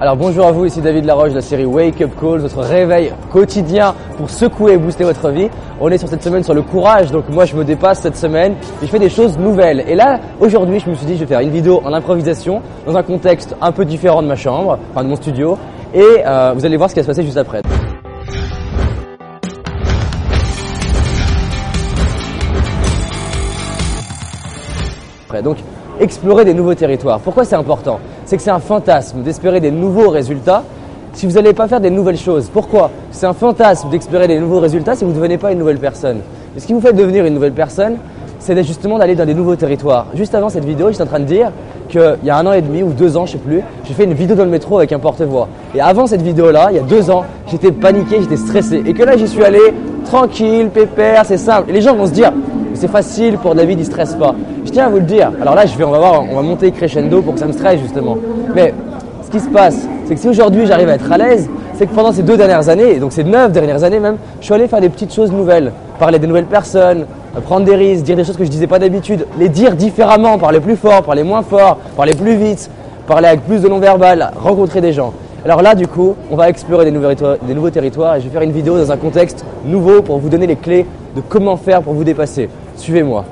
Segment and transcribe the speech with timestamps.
[0.00, 3.12] Alors bonjour à vous, ici David Laroche de la série Wake Up Call, votre réveil
[3.32, 5.48] quotidien pour secouer et booster votre vie.
[5.80, 8.52] On est sur cette semaine sur le courage, donc moi je me dépasse cette semaine
[8.80, 9.82] et je fais des choses nouvelles.
[9.88, 12.96] Et là, aujourd'hui, je me suis dit je vais faire une vidéo en improvisation dans
[12.96, 15.58] un contexte un peu différent de ma chambre, enfin de mon studio,
[15.92, 17.60] et euh, vous allez voir ce qui va se passer juste après.
[26.00, 27.20] Explorer des nouveaux territoires.
[27.20, 27.98] Pourquoi c'est important?
[28.24, 30.62] C'est que c'est un fantasme d'espérer des nouveaux résultats
[31.12, 32.50] si vous n'allez pas faire des nouvelles choses.
[32.52, 32.90] Pourquoi?
[33.10, 36.18] C'est un fantasme d'espérer des nouveaux résultats si vous ne devenez pas une nouvelle personne.
[36.56, 37.96] Et ce qui vous fait devenir une nouvelle personne,
[38.38, 40.06] c'est justement d'aller dans des nouveaux territoires.
[40.14, 41.50] Juste avant cette vidéo, j'étais en train de dire
[41.88, 44.04] qu'il y a un an et demi ou deux ans, je sais plus, j'ai fait
[44.04, 45.48] une vidéo dans le métro avec un porte-voix.
[45.74, 48.82] Et avant cette vidéo-là, il y a deux ans, j'étais paniqué, j'étais stressé.
[48.86, 49.60] Et que là, j'y suis allé
[50.04, 51.70] tranquille, pépère, c'est simple.
[51.70, 52.32] Et les gens vont se dire,
[52.74, 54.34] c'est facile pour David, il stresse pas.
[54.68, 55.32] Je tiens à vous le dire.
[55.40, 57.52] Alors là, je vais, on va voir, on va monter crescendo pour que ça me
[57.52, 58.18] stresse justement.
[58.54, 58.74] Mais
[59.24, 61.94] ce qui se passe, c'est que si aujourd'hui j'arrive à être à l'aise, c'est que
[61.94, 64.82] pendant ces deux dernières années, donc ces neuf dernières années même, je suis allé faire
[64.82, 67.06] des petites choses nouvelles, parler des nouvelles personnes,
[67.46, 70.60] prendre des risques, dire des choses que je disais pas d'habitude, les dire différemment, parler
[70.60, 72.70] plus fort, parler moins fort, parler plus vite,
[73.06, 75.14] parler avec plus de non-verbal, rencontrer des gens.
[75.46, 78.52] Alors là, du coup, on va explorer des nouveaux territoires et je vais faire une
[78.52, 80.84] vidéo dans un contexte nouveau pour vous donner les clés
[81.16, 82.50] de comment faire pour vous dépasser.
[82.76, 83.24] Suivez-moi.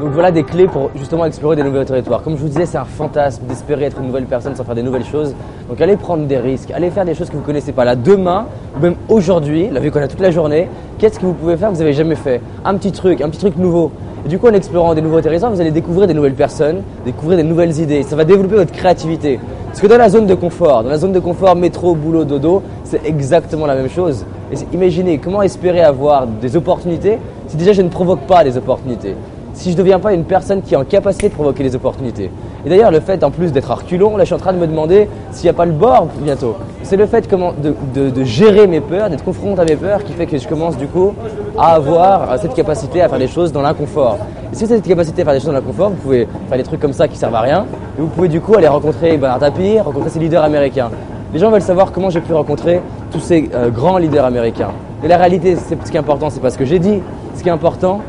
[0.00, 2.22] Donc voilà des clés pour justement explorer des nouveaux territoires.
[2.22, 4.82] Comme je vous disais, c'est un fantasme d'espérer être une nouvelle personne sans faire des
[4.82, 5.34] nouvelles choses.
[5.68, 7.84] Donc allez prendre des risques, allez faire des choses que vous ne connaissez pas.
[7.84, 11.32] Là, demain, ou même aujourd'hui, là vu qu'on a toute la journée, qu'est-ce que vous
[11.32, 12.40] pouvez faire que vous n'avez jamais fait?
[12.64, 13.92] Un petit truc, un petit truc nouveau.
[14.26, 17.36] Et du coup, en explorant des nouveaux territoires, vous allez découvrir des nouvelles personnes, découvrir
[17.36, 18.02] des nouvelles idées.
[18.02, 19.38] Ça va développer votre créativité.
[19.68, 22.62] Parce que dans la zone de confort, dans la zone de confort métro, boulot, dodo,
[22.82, 24.26] c'est exactement la même chose.
[24.52, 29.14] Et imaginez comment espérer avoir des opportunités si déjà je ne provoque pas des opportunités?
[29.54, 32.30] Si je ne deviens pas une personne qui est en capacité de provoquer des opportunités.
[32.66, 34.58] Et d'ailleurs, le fait en plus d'être à reculons, là je suis en train de
[34.58, 36.56] me demander s'il n'y a pas le bord bientôt.
[36.82, 40.36] C'est le fait de, gérer mes peurs, d'être confronté à mes peurs qui fait que
[40.36, 41.14] je commence du coup
[41.56, 44.18] à avoir cette capacité à faire des choses dans l'inconfort.
[44.52, 46.58] Et si vous avez cette capacité à faire des choses dans l'inconfort, vous pouvez faire
[46.58, 47.66] des trucs comme ça qui servent à rien.
[47.98, 50.90] Et vous pouvez du coup aller rencontrer Bernard Tapie, rencontrer ces leaders américains.
[51.32, 54.70] Les gens veulent savoir comment j'ai pu rencontrer tous ces euh, grands leaders américains.
[55.02, 57.00] Et la réalité, ce qui est important, c'est pas ce que j'ai dit.
[57.36, 58.00] Ce qui est important,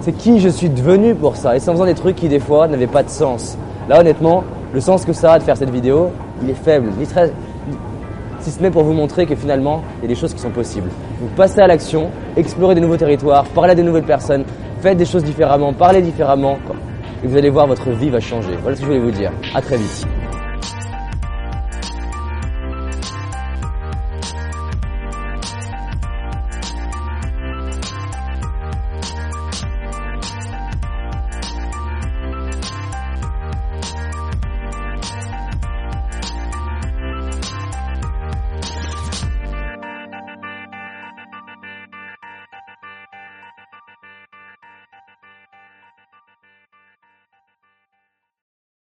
[0.00, 1.56] c'est qui je suis devenu pour ça?
[1.56, 3.56] Et c'est en faisant des trucs qui, des fois, n'avaient pas de sens.
[3.88, 6.10] Là, honnêtement, le sens que ça a de faire cette vidéo,
[6.42, 6.90] il est faible.
[8.40, 10.50] si ce n'est pour vous montrer que finalement, il y a des choses qui sont
[10.50, 10.88] possibles.
[11.20, 14.44] Donc, passez à l'action, explorez des nouveaux territoires, parlez à des nouvelles personnes,
[14.80, 16.58] faites des choses différemment, parlez différemment,
[17.22, 18.56] et vous allez voir, votre vie va changer.
[18.62, 19.30] Voilà ce que je voulais vous dire.
[19.54, 20.06] À très vite.